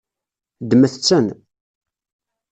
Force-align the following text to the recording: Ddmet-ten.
Ddmet-ten. 0.63 1.27